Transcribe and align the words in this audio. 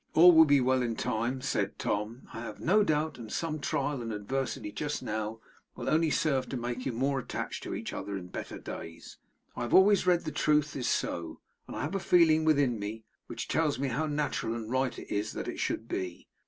'All 0.15 0.31
will 0.31 0.45
be 0.45 0.59
well 0.59 0.81
in 0.81 0.95
time,' 0.95 1.41
said 1.41 1.77
Tom, 1.77 2.27
'I 2.33 2.39
have 2.39 2.59
no 2.59 2.81
doubt; 2.83 3.19
and 3.19 3.31
some 3.31 3.59
trial 3.59 4.01
and 4.01 4.11
adversity 4.11 4.71
just 4.71 5.03
now 5.03 5.37
will 5.75 5.87
only 5.87 6.09
serve 6.09 6.49
to 6.49 6.57
make 6.57 6.87
you 6.87 6.91
more 6.91 7.19
attached 7.19 7.61
to 7.61 7.75
each 7.75 7.93
other 7.93 8.17
in 8.17 8.25
better 8.25 8.57
days. 8.57 9.17
I 9.55 9.61
have 9.61 9.75
always 9.75 10.07
read 10.07 10.21
that 10.21 10.25
the 10.25 10.31
truth 10.31 10.75
is 10.75 10.87
so, 10.87 11.39
and 11.67 11.75
I 11.75 11.83
have 11.83 11.93
a 11.93 11.99
feeling 11.99 12.45
within 12.45 12.79
me, 12.79 13.03
which 13.27 13.47
tells 13.47 13.77
me 13.77 13.89
how 13.89 14.07
natural 14.07 14.55
and 14.55 14.71
right 14.71 14.97
it 14.97 15.13
is 15.13 15.33
that 15.33 15.47
it 15.47 15.59
should 15.59 15.87
be. 15.87 16.27